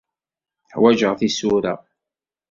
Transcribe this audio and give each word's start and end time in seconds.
Ḥwajeɣ 0.75 1.13
tisura. 1.19 1.73